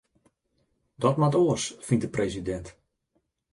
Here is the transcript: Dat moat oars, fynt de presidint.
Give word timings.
Dat 1.03 1.17
moat 1.21 1.35
oars, 1.43 1.65
fynt 1.87 2.03
de 2.05 2.09
presidint. 2.17 2.67